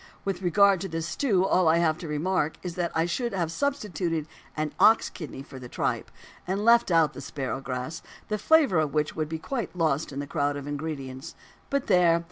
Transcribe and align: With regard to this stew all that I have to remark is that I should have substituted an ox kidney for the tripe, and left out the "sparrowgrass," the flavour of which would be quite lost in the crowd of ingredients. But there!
With 0.25 0.41
regard 0.41 0.81
to 0.81 0.87
this 0.87 1.05
stew 1.07 1.45
all 1.45 1.65
that 1.65 1.73
I 1.73 1.77
have 1.77 1.99
to 1.99 2.07
remark 2.07 2.57
is 2.63 2.73
that 2.73 2.91
I 2.95 3.05
should 3.05 3.33
have 3.33 3.51
substituted 3.51 4.25
an 4.57 4.73
ox 4.79 5.11
kidney 5.11 5.43
for 5.43 5.59
the 5.59 5.69
tripe, 5.69 6.09
and 6.47 6.65
left 6.65 6.89
out 6.89 7.13
the 7.13 7.19
"sparrowgrass," 7.19 8.01
the 8.27 8.39
flavour 8.39 8.79
of 8.79 8.95
which 8.95 9.15
would 9.15 9.29
be 9.29 9.37
quite 9.37 9.75
lost 9.75 10.11
in 10.11 10.17
the 10.17 10.25
crowd 10.25 10.57
of 10.57 10.65
ingredients. 10.65 11.35
But 11.69 11.85
there! 11.85 12.19